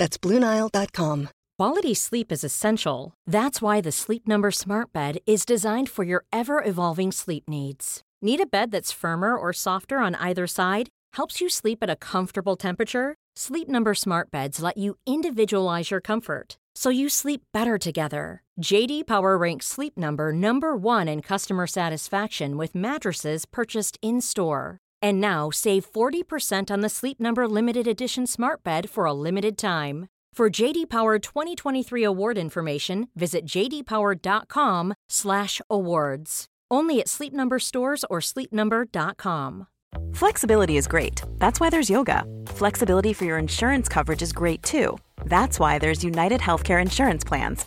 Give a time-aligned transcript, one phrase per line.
[0.00, 1.28] That's BlueNile.com.
[1.58, 3.12] Quality sleep is essential.
[3.26, 8.02] That's why the Sleep Number Smart Bed is designed for your ever evolving sleep needs.
[8.22, 10.88] Need a bed that's firmer or softer on either side?
[11.16, 13.14] Helps you sleep at a comfortable temperature?
[13.36, 18.42] Sleep Number Smart Beds let you individualize your comfort so you sleep better together.
[18.62, 24.78] JD Power ranks Sleep Number number 1 in customer satisfaction with mattresses purchased in-store.
[25.02, 29.58] And now save 40% on the Sleep Number limited edition Smart Bed for a limited
[29.58, 30.06] time.
[30.32, 36.46] For JD Power 2023 award information, visit jdpower.com/awards.
[36.72, 39.66] Only at Sleep Number stores or sleepnumber.com.
[40.12, 41.20] Flexibility is great.
[41.38, 42.24] That's why there's yoga.
[42.46, 44.96] Flexibility for your insurance coverage is great too.
[45.24, 47.66] That's why there's United Healthcare Insurance Plans.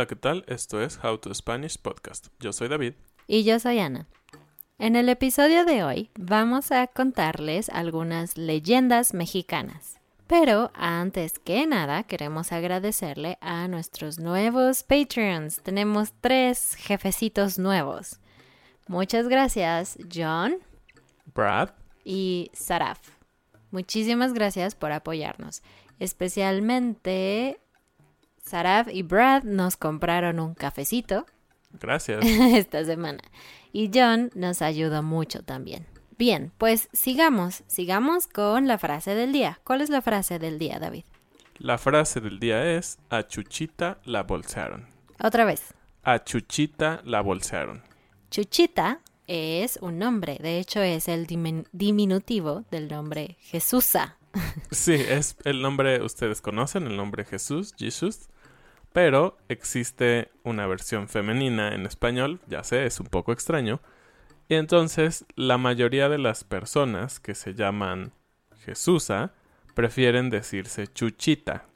[0.00, 0.46] Hola, ¿qué tal?
[0.48, 2.28] Esto es How to Spanish Podcast.
[2.38, 2.94] Yo soy David.
[3.26, 4.06] Y yo soy Ana.
[4.78, 10.00] En el episodio de hoy vamos a contarles algunas leyendas mexicanas.
[10.26, 15.60] Pero antes que nada queremos agradecerle a nuestros nuevos Patreons.
[15.60, 18.20] Tenemos tres jefecitos nuevos.
[18.88, 20.60] Muchas gracias, John.
[21.34, 21.72] Brad.
[22.06, 23.00] Y Saraf.
[23.70, 25.62] Muchísimas gracias por apoyarnos.
[25.98, 27.60] Especialmente
[28.42, 31.26] Saraf y Brad nos compraron un cafecito.
[31.80, 32.24] Gracias.
[32.24, 33.22] esta semana.
[33.72, 35.86] Y John nos ayudó mucho también.
[36.18, 39.60] Bien, pues sigamos, sigamos con la frase del día.
[39.64, 41.04] ¿Cuál es la frase del día, David?
[41.58, 44.88] La frase del día es a Chuchita la bolsearon.
[45.22, 45.74] Otra vez.
[46.02, 47.82] A Chuchita la bolsearon.
[48.30, 54.16] Chuchita es un nombre, de hecho es el diminutivo del nombre Jesusa.
[54.70, 58.28] Sí, es el nombre, ustedes conocen el nombre Jesús, Jesús
[58.92, 63.80] pero existe una versión femenina en español, ya sé, es un poco extraño,
[64.48, 68.12] y entonces la mayoría de las personas que se llaman
[68.64, 69.32] Jesusa
[69.74, 71.66] prefieren decirse Chuchita.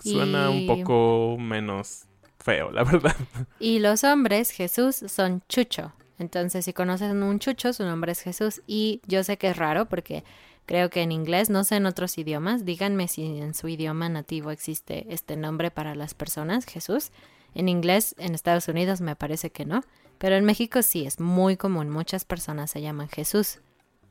[0.00, 2.04] Suena un poco menos
[2.38, 3.16] feo, la verdad.
[3.58, 5.92] Y los hombres Jesús son Chucho.
[6.18, 8.62] Entonces, si conocen un Chucho, su nombre es Jesús.
[8.66, 10.22] Y yo sé que es raro porque
[10.66, 14.50] Creo que en inglés, no sé en otros idiomas, díganme si en su idioma nativo
[14.50, 17.10] existe este nombre para las personas, Jesús.
[17.54, 19.82] En inglés, en Estados Unidos me parece que no,
[20.18, 23.60] pero en México sí es muy común, muchas personas se llaman Jesús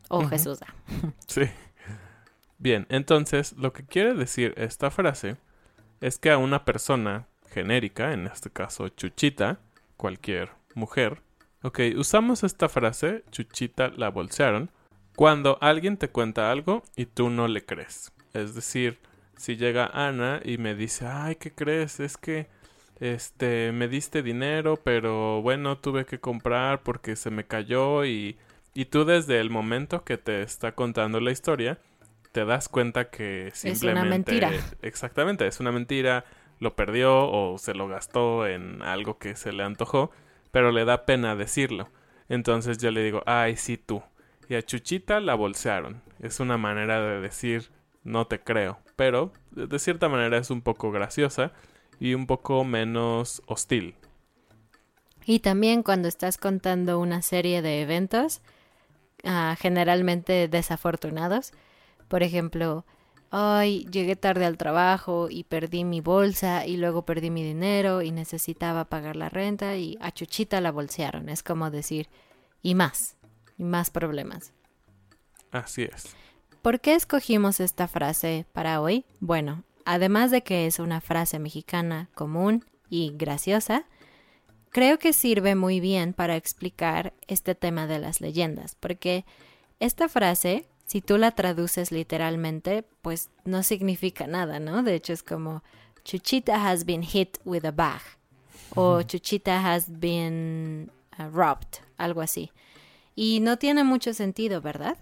[0.10, 0.60] o Jesús.
[1.28, 1.44] Sí.
[2.60, 5.38] Bien, entonces lo que quiere decir esta frase
[6.00, 9.60] es que a una persona genérica, en este caso Chuchita,
[9.98, 11.22] cualquier mujer,
[11.62, 14.72] ok, usamos esta frase, Chuchita la bolsearon,
[15.16, 18.12] cuando alguien te cuenta algo y tú no le crees.
[18.34, 19.00] Es decir,
[19.38, 22.00] si llega Ana y me dice, ay, ¿qué crees?
[22.00, 22.48] Es que
[23.00, 28.38] este me diste dinero, pero bueno, tuve que comprar porque se me cayó y,
[28.74, 31.78] y tú desde el momento que te está contando la historia
[32.32, 34.52] te das cuenta que simplemente es una mentira.
[34.82, 36.26] Exactamente, es una mentira,
[36.60, 40.12] lo perdió o se lo gastó en algo que se le antojó,
[40.52, 41.90] pero le da pena decirlo.
[42.30, 44.02] Entonces yo le digo, "Ay, sí tú."
[44.50, 46.02] Y a Chuchita la bolsearon.
[46.20, 47.72] Es una manera de decir
[48.04, 51.54] no te creo, pero de cierta manera es un poco graciosa
[52.00, 53.96] y un poco menos hostil.
[55.26, 58.42] Y también cuando estás contando una serie de eventos,
[59.24, 61.54] ah, generalmente desafortunados,
[62.10, 62.86] por ejemplo,
[63.32, 68.12] hoy llegué tarde al trabajo y perdí mi bolsa y luego perdí mi dinero y
[68.12, 71.30] necesitaba pagar la renta y a Chuchita la bolsearon.
[71.30, 72.10] Es como decir,
[72.62, 73.16] y más
[73.58, 74.54] y más problemas.
[75.52, 76.16] Así es.
[76.62, 79.06] ¿Por qué escogimos esta frase para hoy?
[79.20, 83.86] Bueno, además de que es una frase mexicana común y graciosa,
[84.70, 89.26] creo que sirve muy bien para explicar este tema de las leyendas, porque
[89.80, 94.84] esta frase, si tú la traduces literalmente, pues no significa nada, ¿no?
[94.84, 95.64] De hecho es como
[96.04, 98.02] Chuchita has been hit with a bag
[98.76, 102.52] o Chuchita has been uh, robbed, algo así.
[103.16, 104.98] Y no tiene mucho sentido, ¿verdad?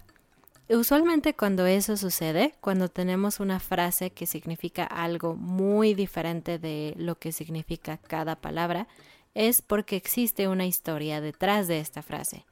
[0.68, 7.18] Usualmente cuando eso sucede, cuando tenemos una frase que significa algo muy diferente de lo
[7.18, 8.86] que significa cada palabra,
[9.34, 12.44] es porque existe una historia detrás de esta frase.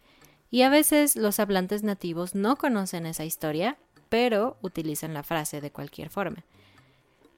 [0.50, 3.78] Y a veces los hablantes nativos no conocen esa historia,
[4.08, 6.44] pero utilizan la frase de cualquier forma.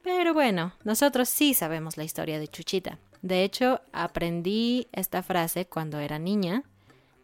[0.02, 2.98] Pero bueno, nosotros sí sabemos la historia de Chuchita.
[3.20, 6.64] De hecho, aprendí esta frase cuando era niña,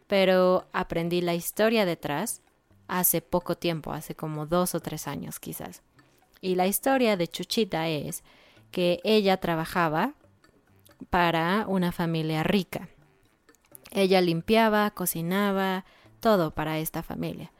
[0.09, 2.41] pero aprendí la historia detrás
[2.87, 5.83] hace poco tiempo, hace como dos o tres años quizás.
[6.41, 8.23] Y la historia de Chuchita es
[8.71, 10.15] que ella trabajaba
[11.11, 12.89] para una familia rica.
[13.91, 15.85] Ella limpiaba, cocinaba,
[16.19, 17.51] todo para esta familia.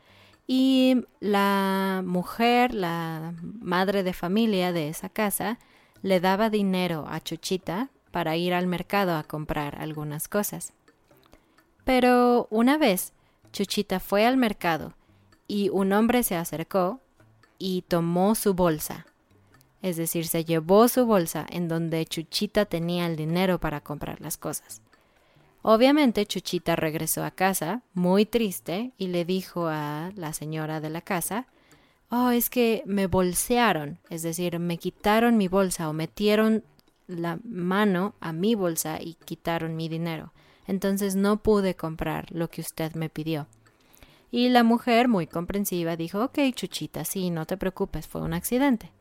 [0.48, 5.60] Y la mujer, la madre de familia de esa casa,
[6.02, 10.74] le daba dinero a Chuchita para ir al mercado a comprar algunas cosas.
[11.90, 13.14] Pero una vez
[13.52, 14.94] Chuchita fue al mercado
[15.48, 17.00] y un hombre se acercó
[17.58, 19.08] y tomó su bolsa.
[19.82, 24.38] Es decir, se llevó su bolsa en donde Chuchita tenía el dinero para comprar las
[24.38, 24.84] cosas.
[25.64, 31.02] Obviamente Chuchita regresó a casa muy triste y le dijo a la señora de la
[31.02, 31.48] casa,
[32.12, 36.64] Oh, es que me bolsearon, es decir, me quitaron mi bolsa o metieron
[37.08, 40.32] la mano a mi bolsa y quitaron mi dinero.
[40.70, 43.48] Entonces no pude comprar lo que usted me pidió.
[44.30, 48.92] Y la mujer, muy comprensiva, dijo, ok, Chuchita, sí, no te preocupes, fue un accidente.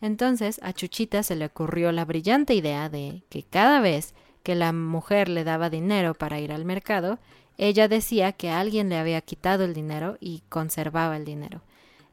[0.00, 4.12] Entonces a Chuchita se le ocurrió la brillante idea de que cada vez
[4.42, 7.20] que la mujer le daba dinero para ir al mercado,
[7.58, 11.62] ella decía que alguien le había quitado el dinero y conservaba el dinero.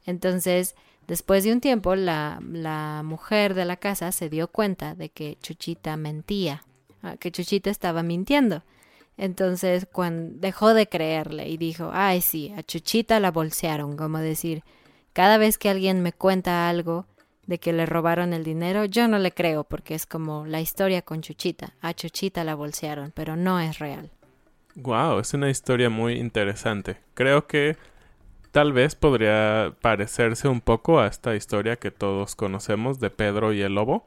[0.05, 0.75] Entonces,
[1.07, 5.39] después de un tiempo, la, la mujer de la casa se dio cuenta de que
[5.41, 6.63] Chuchita mentía,
[7.01, 8.61] ah, que Chuchita estaba mintiendo.
[9.17, 14.63] Entonces, cuando dejó de creerle y dijo, ay sí, a Chuchita la bolsearon, como decir,
[15.13, 17.05] cada vez que alguien me cuenta algo
[17.47, 21.01] de que le robaron el dinero, yo no le creo porque es como la historia
[21.01, 21.73] con Chuchita.
[21.81, 24.11] A Chuchita la bolsearon, pero no es real.
[24.75, 26.97] Wow, es una historia muy interesante.
[27.13, 27.77] Creo que
[28.51, 33.61] tal vez podría parecerse un poco a esta historia que todos conocemos de Pedro y
[33.61, 34.03] el lobo,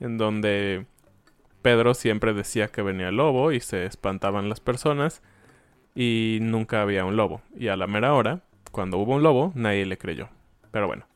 [0.00, 0.86] en donde
[1.62, 5.22] Pedro siempre decía que venía el lobo y se espantaban las personas
[5.94, 7.42] y nunca había un lobo.
[7.56, 10.28] Y a la mera hora, cuando hubo un lobo, nadie le creyó.
[10.70, 11.06] Pero bueno,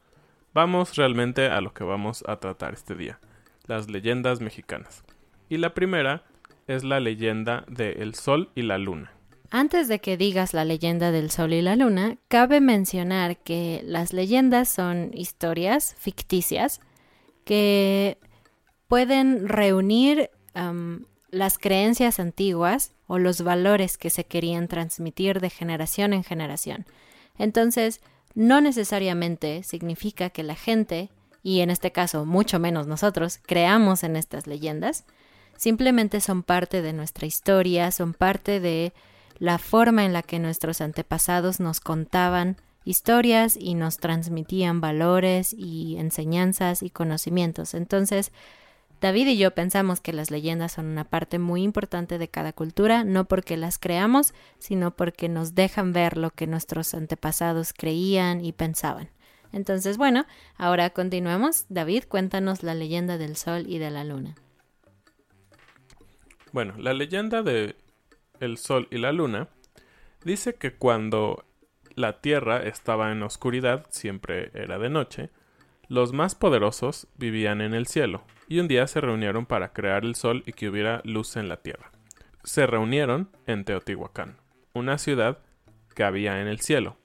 [0.52, 3.20] vamos realmente a lo que vamos a tratar este día,
[3.66, 5.04] las leyendas mexicanas.
[5.48, 6.24] Y la primera
[6.66, 9.12] es la leyenda de El Sol y la Luna.
[9.50, 14.14] Antes de que digas la leyenda del Sol y la Luna, cabe mencionar que las
[14.14, 16.80] leyendas son historias ficticias
[17.44, 18.16] que
[18.92, 20.28] pueden reunir
[21.30, 26.84] las creencias antiguas o los valores que se querían transmitir de generación en generación.
[27.38, 28.02] Entonces,
[28.34, 31.08] no necesariamente significa que la gente,
[31.42, 35.06] y en este caso mucho menos nosotros, creamos en estas leyendas,
[35.56, 38.92] simplemente son parte de nuestra historia, son parte de
[39.38, 45.96] la forma en la que nuestros antepasados nos contaban historias y nos transmitían valores y
[45.96, 47.72] enseñanzas y conocimientos.
[47.72, 48.32] Entonces,
[49.02, 53.02] David y yo pensamos que las leyendas son una parte muy importante de cada cultura,
[53.02, 58.52] no porque las creamos, sino porque nos dejan ver lo que nuestros antepasados creían y
[58.52, 59.10] pensaban.
[59.52, 60.24] Entonces, bueno,
[60.56, 61.66] ahora continuamos.
[61.68, 64.36] David, cuéntanos la leyenda del sol y de la luna.
[66.52, 67.74] Bueno, la leyenda de
[68.38, 69.48] el sol y la luna
[70.22, 71.44] dice que cuando
[71.96, 75.30] la tierra estaba en oscuridad, siempre era de noche,
[75.88, 80.14] los más poderosos vivían en el cielo, y un día se reunieron para crear el
[80.14, 81.90] sol y que hubiera luz en la tierra.
[82.44, 84.36] Se reunieron en Teotihuacán,
[84.72, 85.38] una ciudad
[85.94, 86.96] que había en el cielo.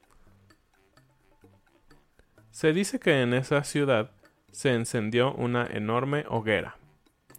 [2.51, 4.11] Se dice que en esa ciudad
[4.51, 6.77] se encendió una enorme hoguera.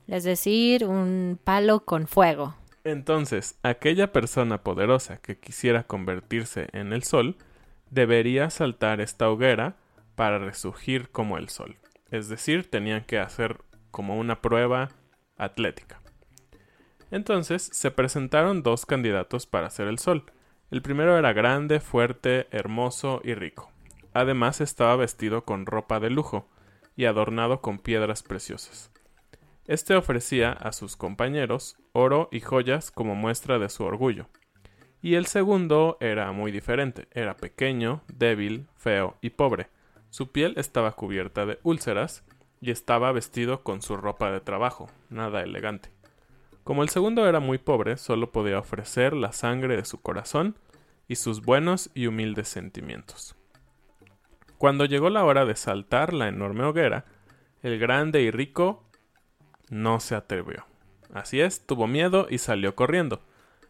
[0.07, 2.55] Es decir, un palo con fuego.
[2.85, 7.37] Entonces, aquella persona poderosa que quisiera convertirse en el sol
[7.91, 9.77] debería saltar esta hoguera
[10.19, 11.77] para resurgir como el sol.
[12.11, 13.59] Es decir, tenían que hacer
[13.93, 14.89] como una prueba
[15.37, 16.01] atlética.
[17.13, 20.25] Entonces se presentaron dos candidatos para ser el sol.
[20.73, 23.71] El primero era grande, fuerte, hermoso y rico.
[24.13, 26.49] Además estaba vestido con ropa de lujo
[26.97, 28.91] y adornado con piedras preciosas.
[29.67, 34.27] Este ofrecía a sus compañeros oro y joyas como muestra de su orgullo.
[35.01, 39.69] Y el segundo era muy diferente, era pequeño, débil, feo y pobre.
[40.11, 42.25] Su piel estaba cubierta de úlceras
[42.61, 45.91] y estaba vestido con su ropa de trabajo, nada elegante.
[46.65, 50.57] Como el segundo era muy pobre, solo podía ofrecer la sangre de su corazón
[51.07, 53.37] y sus buenos y humildes sentimientos.
[54.59, 57.07] Cuando llegó la hora de saltar la enorme hoguera,
[57.63, 58.85] el grande y rico
[59.71, 60.67] no se atrevió.
[61.13, 63.23] Así es, tuvo miedo y salió corriendo.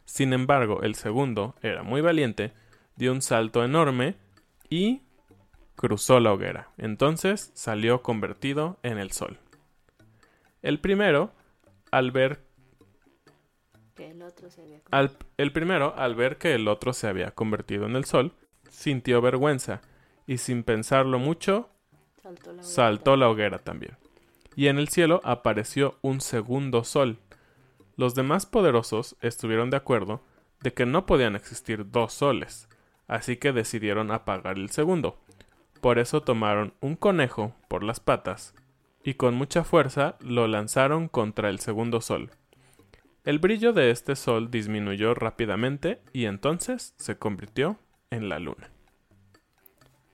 [0.04, 2.52] Sin embargo, el segundo era muy valiente,
[2.96, 4.16] dio un salto enorme
[4.70, 5.02] y
[5.78, 6.70] cruzó la hoguera.
[6.76, 9.38] Entonces salió convertido en el sol.
[10.60, 11.30] El primero,
[11.92, 12.40] al ver
[13.96, 17.86] el, otro se había al, el primero, al ver que el otro se había convertido
[17.86, 18.32] en el sol,
[18.68, 19.80] sintió vergüenza
[20.26, 21.68] y sin pensarlo mucho,
[22.20, 23.96] saltó la, saltó la hoguera también.
[24.56, 27.18] Y en el cielo apareció un segundo sol.
[27.96, 30.22] Los demás poderosos estuvieron de acuerdo
[30.60, 32.68] de que no podían existir dos soles,
[33.06, 35.20] así que decidieron apagar el segundo.
[35.80, 38.54] Por eso tomaron un conejo por las patas
[39.04, 42.30] y con mucha fuerza lo lanzaron contra el segundo sol.
[43.24, 47.78] El brillo de este sol disminuyó rápidamente y entonces se convirtió
[48.10, 48.70] en la luna.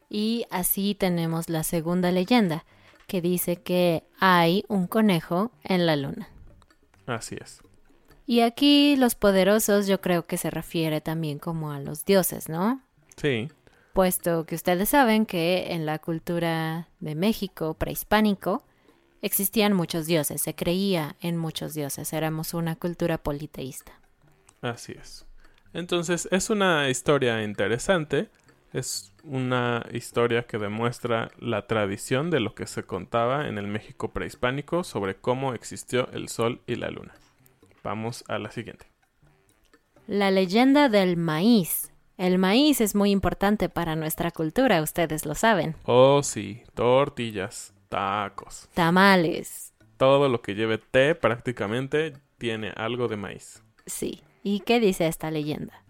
[0.09, 2.65] Y así tenemos la segunda leyenda,
[3.07, 6.29] que dice que hay un conejo en la luna.
[7.07, 7.63] Así es.
[8.27, 12.81] Y aquí los poderosos yo creo que se refiere también como a los dioses, ¿no?
[13.17, 13.49] Sí.
[13.95, 18.65] Puesto que ustedes saben que en la cultura de México prehispánico
[19.23, 23.93] existían muchos dioses, se creía en muchos dioses, éramos una cultura politeísta.
[24.63, 25.27] Así es.
[25.73, 28.31] Entonces es una historia interesante,
[28.73, 34.11] es una historia que demuestra la tradición de lo que se contaba en el México
[34.11, 37.15] prehispánico sobre cómo existió el sol y la luna.
[37.85, 38.87] Vamos a la siguiente.
[40.09, 41.94] La leyenda del maíz.
[42.17, 45.75] El maíz es muy importante para nuestra cultura, ustedes lo saben.
[45.85, 48.69] Oh, sí, tortillas, tacos.
[48.75, 49.73] Tamales.
[49.97, 53.63] Todo lo que lleve té prácticamente tiene algo de maíz.
[53.87, 54.23] Sí.
[54.45, 55.83] ¿Y qué dice esta leyenda?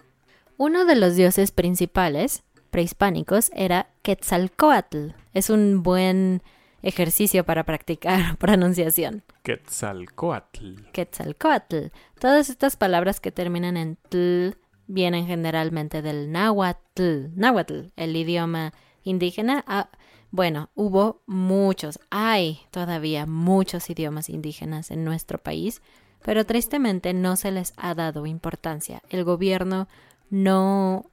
[0.56, 5.08] Uno de los dioses principales prehispánicos era Quetzalcoatl.
[5.32, 6.42] Es un buen
[6.82, 9.24] ejercicio para practicar pronunciación.
[9.42, 10.90] Quetzalcoatl.
[10.92, 11.88] Quetzalcoatl.
[12.20, 17.28] Todas estas palabras que terminan en tl vienen generalmente del náhuatl.
[17.34, 18.72] Náhuatl, el idioma
[19.02, 19.64] indígena.
[19.66, 19.90] Ah,
[20.30, 25.80] bueno, hubo muchos, hay todavía muchos idiomas indígenas en nuestro país,
[26.24, 29.00] pero tristemente no se les ha dado importancia.
[29.10, 29.86] El gobierno
[30.30, 31.10] no,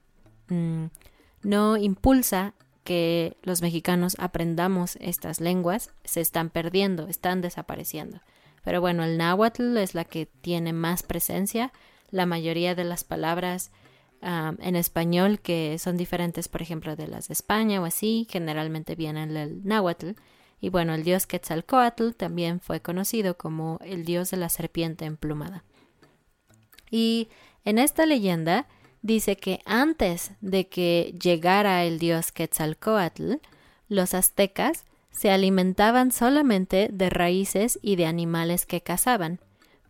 [0.48, 0.86] mm,
[1.44, 8.20] no impulsa que los mexicanos aprendamos estas lenguas, se están perdiendo, están desapareciendo.
[8.64, 11.72] Pero bueno, el náhuatl es la que tiene más presencia.
[12.12, 13.72] La mayoría de las palabras
[14.22, 19.34] en español que son diferentes, por ejemplo, de las de España o así, generalmente vienen
[19.34, 20.10] del náhuatl.
[20.60, 25.64] Y bueno, el dios Quetzalcoatl también fue conocido como el dios de la serpiente emplumada.
[26.88, 27.30] Y
[27.64, 28.68] en esta leyenda
[29.00, 33.34] dice que antes de que llegara el dios Quetzalcoatl,
[33.88, 39.40] los aztecas se alimentaban solamente de raíces y de animales que cazaban,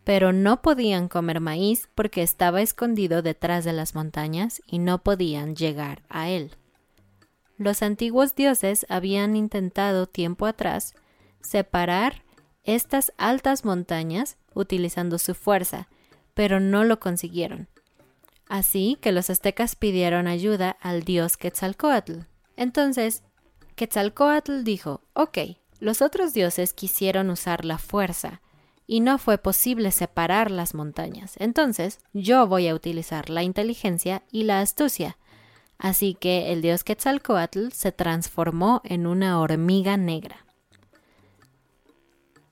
[0.03, 5.55] pero no podían comer maíz porque estaba escondido detrás de las montañas y no podían
[5.55, 6.51] llegar a él.
[7.57, 10.95] Los antiguos dioses habían intentado tiempo atrás
[11.41, 12.23] separar
[12.63, 15.87] estas altas montañas utilizando su fuerza,
[16.33, 17.67] pero no lo consiguieron.
[18.47, 22.21] Así que los aztecas pidieron ayuda al dios Quetzalcoatl.
[22.55, 23.23] Entonces,
[23.75, 25.37] Quetzalcoatl dijo, ok,
[25.79, 28.41] los otros dioses quisieron usar la fuerza,
[28.85, 31.35] y no fue posible separar las montañas.
[31.37, 35.17] Entonces, yo voy a utilizar la inteligencia y la astucia.
[35.77, 40.45] Así que el dios Quetzalcoatl se transformó en una hormiga negra.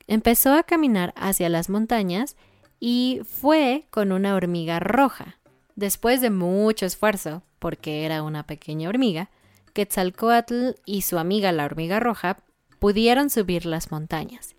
[0.08, 2.36] Empezó a caminar hacia las montañas
[2.80, 5.38] y fue con una hormiga roja.
[5.76, 9.30] Después de mucho esfuerzo, porque era una pequeña hormiga,
[9.74, 12.38] Quetzalcoatl y su amiga la hormiga roja
[12.80, 14.56] pudieron subir las montañas.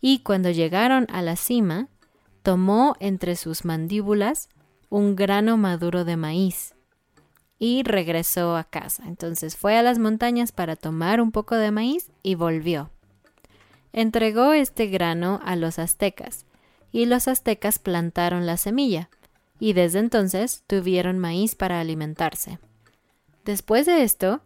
[0.00, 1.88] Y cuando llegaron a la cima,
[2.42, 4.48] tomó entre sus mandíbulas
[4.88, 6.76] un grano maduro de maíz
[7.58, 9.04] y regresó a casa.
[9.06, 12.90] Entonces fue a las montañas para tomar un poco de maíz y volvió.
[13.92, 16.44] Entregó este grano a los aztecas,
[16.92, 19.08] y los aztecas plantaron la semilla,
[19.58, 22.58] y desde entonces tuvieron maíz para alimentarse.
[23.44, 24.42] Después de esto,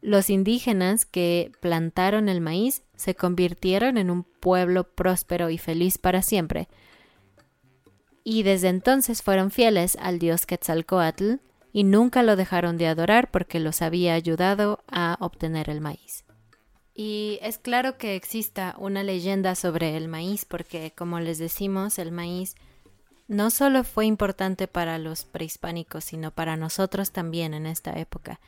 [0.00, 6.20] los indígenas que plantaron el maíz se convirtieron en un pueblo próspero y feliz para
[6.20, 6.68] siempre.
[8.24, 11.34] Y desde entonces fueron fieles al dios Quetzalcoatl
[11.72, 16.24] y nunca lo dejaron de adorar porque los había ayudado a obtener el maíz.
[16.92, 22.10] Y es claro que exista una leyenda sobre el maíz porque, como les decimos, el
[22.10, 22.56] maíz
[23.28, 28.40] no solo fue importante para los prehispánicos, sino para nosotros también en esta época.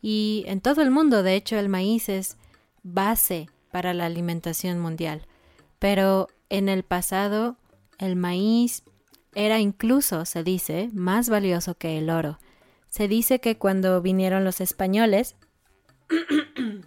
[0.00, 2.38] Y en todo el mundo, de hecho, el maíz es
[2.82, 5.26] base para la alimentación mundial.
[5.78, 7.56] Pero en el pasado,
[7.98, 8.82] el maíz
[9.34, 12.38] era incluso, se dice, más valioso que el oro.
[12.88, 15.36] Se dice que cuando vinieron los españoles,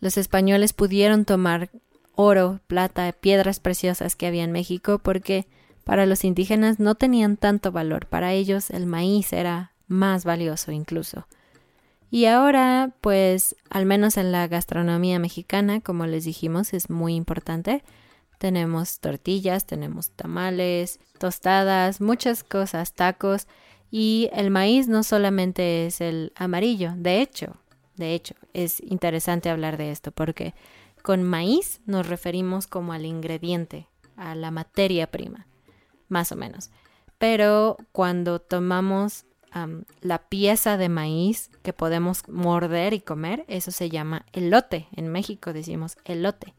[0.00, 1.70] los españoles pudieron tomar
[2.16, 5.46] oro, plata, piedras preciosas que había en México porque
[5.84, 11.26] para los indígenas no tenían tanto valor, para ellos el maíz era más valioso incluso.
[12.14, 17.82] Y ahora, pues, al menos en la gastronomía mexicana, como les dijimos, es muy importante.
[18.38, 23.48] Tenemos tortillas, tenemos tamales, tostadas, muchas cosas, tacos.
[23.90, 27.56] Y el maíz no solamente es el amarillo, de hecho,
[27.96, 30.54] de hecho, es interesante hablar de esto porque
[31.02, 35.48] con maíz nos referimos como al ingrediente, a la materia prima
[36.08, 36.70] más o menos.
[37.18, 39.24] Pero cuando tomamos
[40.00, 44.88] la pieza de maíz que podemos morder y comer, eso se llama elote.
[44.96, 46.54] En México decimos elote.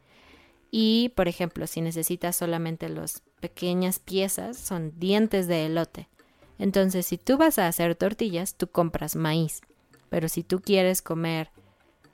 [0.72, 6.10] Y, por ejemplo, si necesitas solamente las pequeñas piezas, son dientes de elote.
[6.58, 9.62] Entonces, si tú vas a hacer tortillas, tú compras maíz.
[10.10, 11.50] Pero si tú quieres comer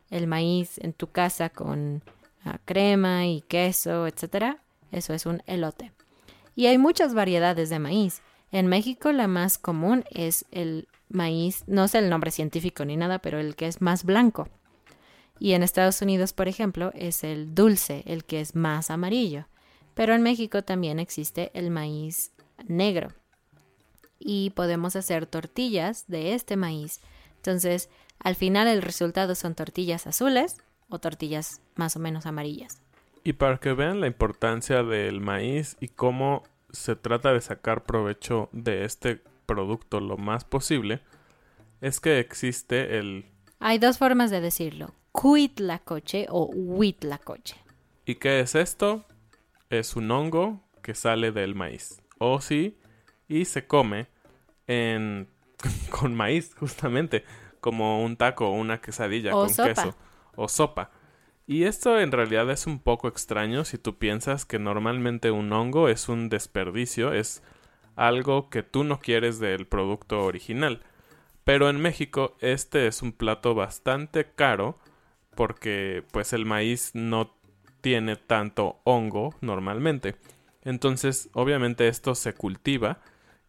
[0.10, 2.04] el maíz en tu casa con
[2.44, 4.58] ah, crema y queso, etcétera,
[4.92, 5.92] eso es un elote.
[6.56, 8.22] Y hay muchas variedades de maíz.
[8.52, 13.20] En México la más común es el maíz, no sé el nombre científico ni nada,
[13.20, 14.50] pero el que es más blanco.
[15.40, 19.48] Y en Estados Unidos, por ejemplo, es el dulce, el que es más amarillo.
[19.96, 22.32] Pero en México también existe el maíz
[22.68, 23.12] negro.
[24.20, 27.00] Y podemos hacer tortillas de este maíz.
[27.38, 27.90] Entonces,
[28.20, 30.58] al final el resultado son tortillas azules
[30.90, 32.82] o tortillas más o menos amarillas.
[33.24, 38.50] Y para que vean la importancia del maíz y cómo se trata de sacar provecho
[38.52, 41.02] de este producto lo más posible,
[41.82, 43.26] es que existe el...
[43.60, 47.58] Hay dos formas de decirlo, cuitlacoche o huitlacoche.
[48.06, 49.06] ¿Y qué es esto?
[49.70, 52.02] Es un hongo que sale del maíz.
[52.18, 52.80] O sí,
[53.28, 54.08] y se come
[54.68, 55.28] en...
[55.90, 57.24] con maíz, justamente,
[57.60, 59.96] como un taco o una quesadilla con queso
[60.36, 60.92] o sopa.
[61.52, 65.90] Y esto en realidad es un poco extraño si tú piensas que normalmente un hongo
[65.90, 67.44] es un desperdicio, es
[67.98, 70.82] algo que tú no quieres del producto original.
[71.44, 74.80] Pero en México este es un plato bastante caro
[75.36, 77.36] porque pues el maíz no
[77.82, 80.16] tiene tanto hongo normalmente.
[80.62, 83.02] Entonces obviamente esto se cultiva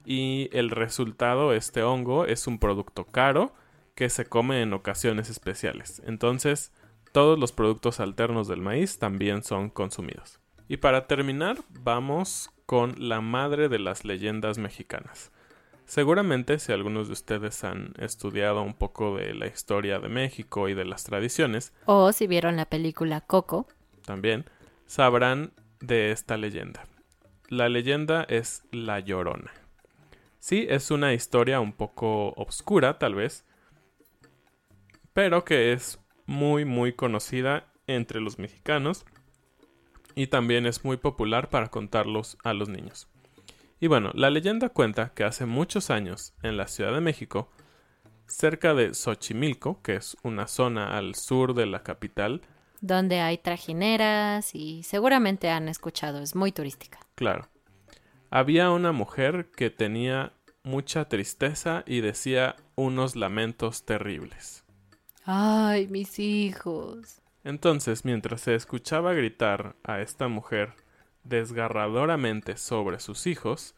[0.04, 3.54] y el resultado, este hongo, es un producto caro
[3.94, 6.02] que se come en ocasiones especiales.
[6.04, 6.72] Entonces
[7.12, 10.40] todos los productos alternos del maíz también son consumidos.
[10.68, 15.30] Y para terminar, vamos con la madre de las leyendas mexicanas.
[15.84, 20.74] Seguramente si algunos de ustedes han estudiado un poco de la historia de México y
[20.74, 23.66] de las tradiciones, o si vieron la película Coco,
[24.06, 24.46] también
[24.86, 26.86] sabrán de esta leyenda.
[27.48, 29.52] La leyenda es La Llorona.
[30.38, 33.44] Sí, es una historia un poco obscura, tal vez,
[35.12, 35.98] pero que es
[36.32, 39.04] muy muy conocida entre los mexicanos
[40.14, 43.08] y también es muy popular para contarlos a los niños.
[43.78, 47.50] Y bueno, la leyenda cuenta que hace muchos años en la Ciudad de México,
[48.26, 52.42] cerca de Xochimilco, que es una zona al sur de la capital,
[52.80, 56.98] donde hay trajineras y seguramente han escuchado, es muy turística.
[57.14, 57.48] Claro.
[58.30, 60.32] Había una mujer que tenía
[60.64, 64.61] mucha tristeza y decía unos lamentos terribles.
[65.24, 67.22] Ay, mis hijos.
[67.44, 70.74] Entonces, mientras se escuchaba gritar a esta mujer
[71.24, 73.74] desgarradoramente sobre sus hijos,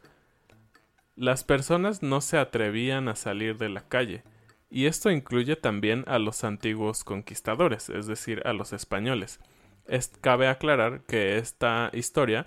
[1.17, 4.25] las personas no se atrevían a salir de la calle,
[4.71, 9.39] y esto incluye también a los antiguos conquistadores, es decir, a los españoles.
[10.21, 12.47] cabe aclarar que esta historia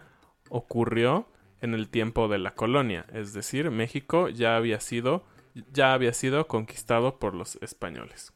[0.50, 1.30] ocurrió
[1.62, 5.24] en el tiempo de la colonia, es decir, México ya había sido
[5.72, 8.32] ya había sido conquistado por los españoles.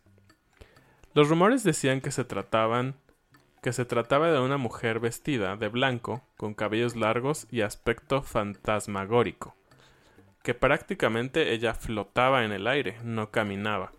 [1.13, 2.95] Los rumores decían que se trataban
[3.62, 9.56] que se trataba de una mujer vestida de blanco, con cabellos largos y aspecto fantasmagórico,
[10.41, 13.91] que prácticamente ella flotaba en el aire, no caminaba,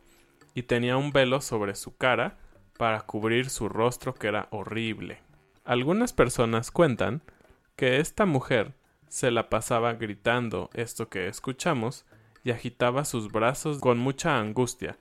[0.54, 2.38] y tenía un velo sobre su cara
[2.76, 5.20] para cubrir su rostro que era horrible.
[5.64, 7.22] Algunas personas cuentan
[7.76, 8.72] que esta mujer
[9.08, 12.04] se la pasaba gritando esto que escuchamos
[12.42, 14.96] y agitaba sus brazos con mucha angustia,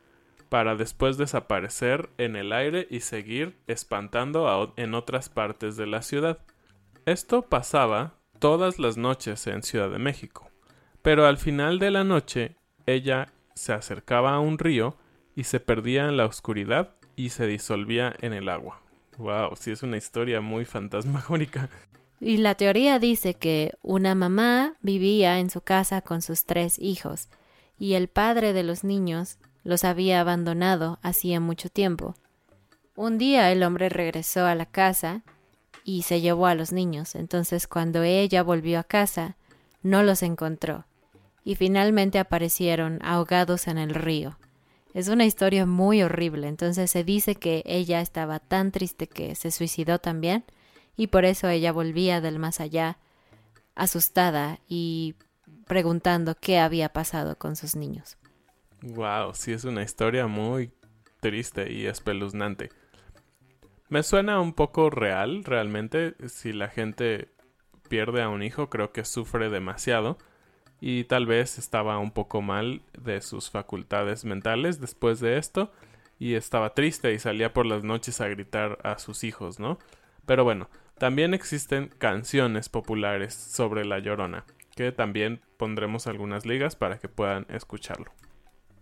[0.51, 6.39] para después desaparecer en el aire y seguir espantando en otras partes de la ciudad.
[7.05, 10.51] Esto pasaba todas las noches en Ciudad de México,
[11.01, 14.97] pero al final de la noche ella se acercaba a un río
[15.37, 18.81] y se perdía en la oscuridad y se disolvía en el agua.
[19.19, 21.69] Wow, sí es una historia muy fantasmagórica.
[22.19, 27.29] Y la teoría dice que una mamá vivía en su casa con sus tres hijos
[27.79, 32.15] y el padre de los niños los había abandonado hacía mucho tiempo.
[32.95, 35.23] Un día el hombre regresó a la casa
[35.83, 37.15] y se llevó a los niños.
[37.15, 39.37] Entonces cuando ella volvió a casa,
[39.81, 40.85] no los encontró
[41.43, 44.37] y finalmente aparecieron ahogados en el río.
[44.93, 49.51] Es una historia muy horrible, entonces se dice que ella estaba tan triste que se
[49.51, 50.43] suicidó también
[50.97, 52.97] y por eso ella volvía del más allá
[53.73, 55.15] asustada y
[55.65, 58.17] preguntando qué había pasado con sus niños.
[58.81, 60.71] Wow, sí es una historia muy
[61.19, 62.69] triste y espeluznante.
[63.89, 67.29] Me suena un poco real, realmente, si la gente
[67.89, 70.17] pierde a un hijo, creo que sufre demasiado
[70.79, 75.71] y tal vez estaba un poco mal de sus facultades mentales después de esto
[76.17, 79.77] y estaba triste y salía por las noches a gritar a sus hijos, ¿no?
[80.25, 86.97] Pero bueno, también existen canciones populares sobre La Llorona, que también pondremos algunas ligas para
[86.97, 88.11] que puedan escucharlo.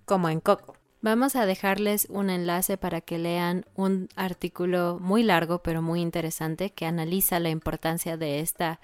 [0.09, 0.41] Como en.
[1.01, 6.71] Vamos a dejarles un enlace para que lean un artículo muy largo pero muy interesante
[6.71, 8.79] que analiza la importancia de esta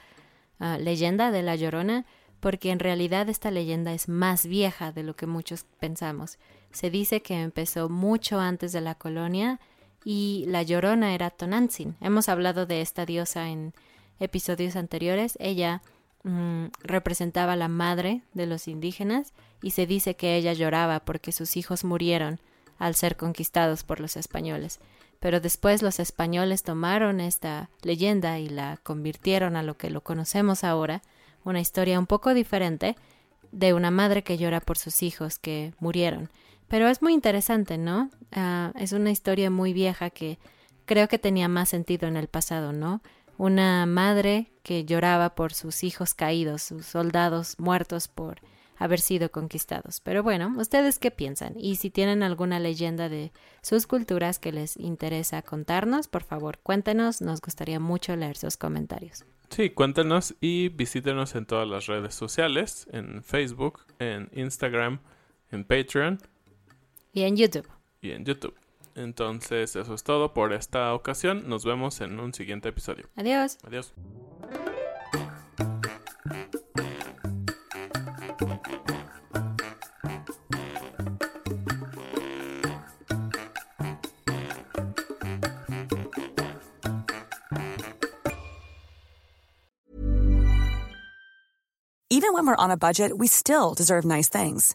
[0.60, 2.06] ah, leyenda de La Llorona
[2.40, 6.38] porque en realidad esta leyenda es más vieja de lo que muchos pensamos.
[6.72, 9.60] Se dice que empezó mucho antes de la colonia
[10.04, 11.96] y la llorona era Tonantzin.
[12.02, 13.74] Hemos hablado de esta diosa en
[14.20, 15.40] episodios anteriores.
[15.42, 15.82] Ella
[16.26, 21.56] mm, representaba la madre de los indígenas y se dice que ella lloraba porque sus
[21.56, 22.40] hijos murieron
[22.78, 24.80] al ser conquistados por los españoles.
[25.20, 30.64] Pero después los españoles tomaron esta leyenda y la convirtieron a lo que lo conocemos
[30.64, 31.02] ahora
[31.46, 32.96] una historia un poco diferente
[33.52, 36.30] de una madre que llora por sus hijos que murieron.
[36.68, 38.10] Pero es muy interesante, ¿no?
[38.32, 40.40] Ah, es una historia muy vieja que
[40.86, 43.02] creo que tenía más sentido en el pasado, ¿no?
[43.38, 48.42] Una madre que lloraba por sus hijos caídos, sus soldados muertos por
[48.78, 50.00] haber sido conquistados.
[50.02, 51.54] Pero bueno, ¿ustedes qué piensan?
[51.58, 57.22] Y si tienen alguna leyenda de sus culturas que les interesa contarnos, por favor cuéntenos,
[57.22, 59.26] nos gustaría mucho leer sus comentarios.
[59.50, 65.00] Sí, cuéntenos y visítenos en todas las redes sociales, en Facebook, en Instagram,
[65.52, 66.20] en Patreon.
[67.14, 67.68] Y en YouTube.
[68.02, 68.56] Y en YouTube.
[68.96, 71.50] Entonces, eso es todo por esta ocasión.
[71.50, 73.10] Nos vemos en un siguiente episodio.
[73.18, 73.58] Adiós.
[73.64, 73.94] Adiós.
[92.10, 94.74] Even when we're on a budget, we still deserve nice things.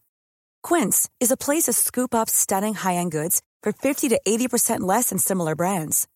[0.63, 5.09] Quince is a place to scoop up stunning high-end goods for 50 to 80% less
[5.11, 6.07] than similar brands.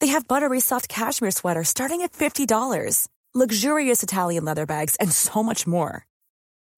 [0.00, 5.42] They have buttery soft cashmere sweaters starting at $50, luxurious Italian leather bags, and so
[5.42, 6.06] much more.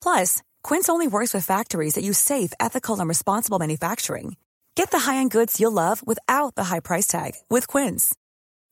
[0.02, 4.36] Plus, Quince only works with factories that use safe, ethical, and responsible manufacturing.
[4.74, 8.14] Get the high-end goods you'll love without the high price tag with Quince.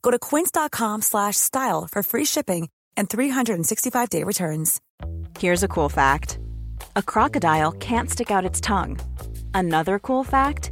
[0.01, 4.81] Go to quince.com/style for free shipping and 365-day returns.
[5.39, 6.39] Here's a cool fact
[6.95, 8.99] a crocodile can't stick out its tongue.
[9.53, 10.71] Another cool fact